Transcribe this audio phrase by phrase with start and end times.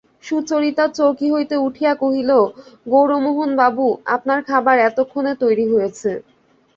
[0.23, 2.31] সুচরিতা চৌকি হইতে উঠিয়া কহিল,
[2.85, 6.11] গৌরমোহনবাবু, আপনার খাবার এতক্ষণে তৈরি হয়েছে।